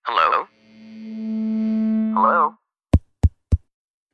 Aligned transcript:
Hello? 0.00 0.48
Hello? 2.16 2.56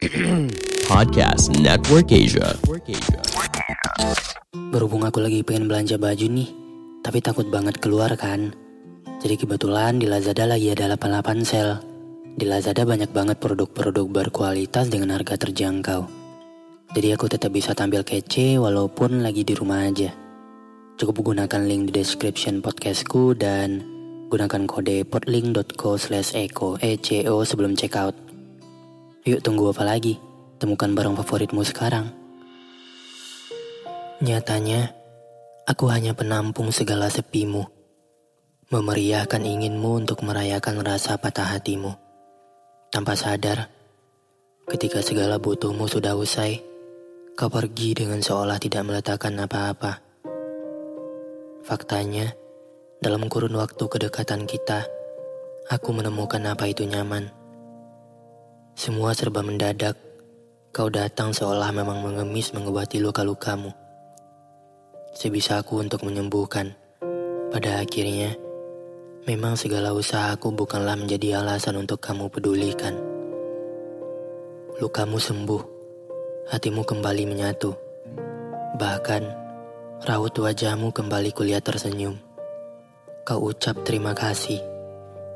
Podcast 0.91 1.55
Network 1.63 2.11
Asia. 2.11 2.59
Berhubung 4.75 5.07
aku 5.07 5.23
lagi 5.23 5.47
pengen 5.47 5.71
belanja 5.71 5.95
baju 5.95 6.27
nih, 6.27 6.51
tapi 7.07 7.23
takut 7.23 7.47
banget 7.55 7.79
keluar 7.79 8.11
kan. 8.19 8.51
Jadi 9.23 9.39
kebetulan 9.39 10.03
di 10.03 10.11
Lazada 10.11 10.51
lagi 10.51 10.75
ada 10.75 10.91
88 10.99 11.47
sale. 11.47 11.79
Di 12.35 12.51
Lazada 12.51 12.83
banyak 12.83 13.15
banget 13.15 13.39
produk-produk 13.39 14.11
berkualitas 14.11 14.91
dengan 14.91 15.15
harga 15.15 15.39
terjangkau. 15.39 16.03
Jadi 16.99 17.09
aku 17.15 17.31
tetap 17.31 17.55
bisa 17.55 17.79
tampil 17.79 18.03
kece 18.03 18.59
walaupun 18.59 19.23
lagi 19.23 19.47
di 19.47 19.55
rumah 19.55 19.87
aja. 19.87 20.11
Cukup 20.99 21.31
gunakan 21.31 21.63
link 21.63 21.95
di 21.95 22.03
description 22.03 22.59
podcastku 22.59 23.39
dan 23.39 23.96
gunakan 24.27 24.67
kode 24.67 25.07
podlink.co 25.07 25.95
slash 25.95 26.35
eco 26.35 26.75
ECO 26.83 27.47
sebelum 27.47 27.79
checkout. 27.79 28.19
Yuk 29.23 29.39
tunggu 29.39 29.71
apa 29.71 29.87
lagi? 29.87 30.19
Temukan 30.59 30.91
barang 30.99 31.15
favoritmu 31.23 31.63
sekarang. 31.63 32.11
Nyatanya, 34.19 34.91
aku 35.69 35.87
hanya 35.95 36.17
penampung 36.19 36.75
segala 36.75 37.07
sepimu. 37.07 37.71
Memeriahkan 38.67 39.47
inginmu 39.47 40.03
untuk 40.03 40.27
merayakan 40.27 40.83
rasa 40.83 41.15
patah 41.23 41.55
hatimu. 41.55 41.95
Tanpa 42.91 43.15
sadar, 43.15 43.71
ketika 44.67 45.07
segala 45.07 45.39
butuhmu 45.39 45.87
sudah 45.87 46.19
usai, 46.19 46.67
kau 47.39 47.47
pergi 47.47 47.95
dengan 47.95 48.19
seolah 48.19 48.59
tidak 48.59 48.83
meletakkan 48.83 49.39
apa-apa. 49.39 50.03
Faktanya, 51.63 52.46
dalam 53.01 53.29
kurun 53.29 53.57
waktu 53.57 53.85
kedekatan 53.87 54.49
kita, 54.49 54.85
aku 55.69 55.93
menemukan 55.93 56.43
apa 56.49 56.69
itu 56.69 56.85
nyaman. 56.85 57.29
Semua 58.77 59.17
serba 59.17 59.41
mendadak, 59.41 59.97
kau 60.73 60.93
datang 60.93 61.33
seolah 61.33 61.73
memang 61.73 62.05
mengemis 62.05 62.53
mengobati 62.53 63.01
luka-lukamu. 63.01 63.73
Sebisa 65.17 65.65
aku 65.65 65.81
untuk 65.81 66.05
menyembuhkan. 66.05 66.77
Pada 67.47 67.81
akhirnya, 67.81 68.37
Memang 69.27 69.59
segala 69.59 69.91
usahaku 69.91 70.55
bukanlah 70.55 70.95
menjadi 70.95 71.43
alasan 71.43 71.83
untuk 71.83 71.99
kamu 71.99 72.31
pedulikan. 72.31 72.95
Lukamu 74.79 75.19
sembuh, 75.19 75.63
hatimu 76.47 76.87
kembali 76.87 77.27
menyatu. 77.27 77.75
Bahkan, 78.79 79.23
raut 80.07 80.31
wajahmu 80.31 80.95
kembali 80.95 81.35
kulihat 81.35 81.67
tersenyum. 81.67 82.26
Kau 83.27 83.43
ucap 83.43 83.83
terima 83.83 84.15
kasih, 84.15 84.63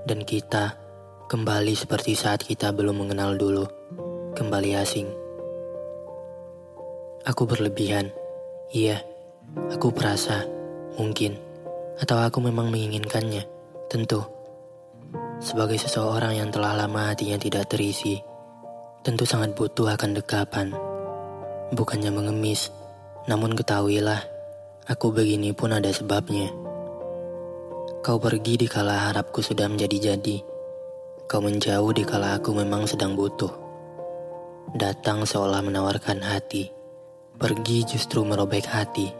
dan 0.06 0.22
kita 0.22 0.78
kembali 1.26 1.74
seperti 1.74 2.14
saat 2.14 2.38
kita 2.38 2.70
belum 2.70 3.02
mengenal 3.02 3.34
dulu, 3.34 3.66
kembali 4.38 4.78
asing. 4.78 5.10
Aku 7.26 7.50
berlebihan, 7.50 8.14
iya, 8.70 9.02
aku 9.74 9.90
perasa, 9.90 10.46
mungkin, 11.02 11.34
atau 11.98 12.22
aku 12.22 12.38
memang 12.38 12.70
menginginkannya. 12.70 13.42
Tentu, 13.90 14.22
sebagai 15.42 15.82
seseorang 15.82 16.38
yang 16.38 16.54
telah 16.54 16.78
lama 16.78 17.10
hatinya 17.10 17.42
tidak 17.42 17.74
terisi, 17.74 18.22
tentu 19.02 19.26
sangat 19.26 19.58
butuh 19.58 19.98
akan 19.98 20.14
dekapan. 20.14 20.70
Bukannya 21.74 22.14
mengemis, 22.14 22.70
namun 23.26 23.58
ketahuilah, 23.58 24.22
aku 24.86 25.10
begini 25.10 25.50
pun 25.50 25.74
ada 25.74 25.90
sebabnya. 25.90 26.69
Kau 28.00 28.16
pergi 28.16 28.56
di 28.56 28.64
kala 28.64 29.12
harapku 29.12 29.44
sudah 29.44 29.68
menjadi-jadi. 29.68 30.40
Kau 31.28 31.44
menjauh 31.44 31.92
di 31.92 32.00
kala 32.00 32.40
aku 32.40 32.56
memang 32.56 32.88
sedang 32.88 33.12
butuh. 33.12 33.52
Datang 34.72 35.28
seolah 35.28 35.60
menawarkan 35.60 36.24
hati. 36.24 36.72
Pergi 37.36 37.84
justru 37.84 38.24
merobek 38.24 38.64
hati. 38.64 39.12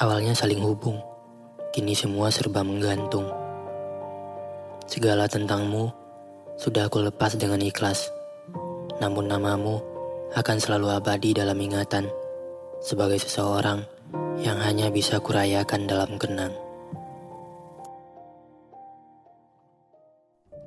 Awalnya 0.00 0.32
saling 0.32 0.64
hubung. 0.64 1.04
Kini 1.76 1.92
semua 1.92 2.32
serba 2.32 2.64
menggantung. 2.64 3.28
Segala 4.88 5.28
tentangmu 5.28 5.92
sudah 6.56 6.88
aku 6.88 7.04
lepas 7.04 7.36
dengan 7.36 7.60
ikhlas. 7.60 8.08
Namun 9.04 9.28
namamu 9.28 9.84
akan 10.32 10.56
selalu 10.56 10.96
abadi 10.96 11.36
dalam 11.36 11.60
ingatan 11.60 12.08
sebagai 12.80 13.20
seseorang 13.20 13.84
yang 14.40 14.56
hanya 14.64 14.88
bisa 14.88 15.20
kurayakan 15.20 15.84
dalam 15.84 16.16
kenang. 16.16 16.71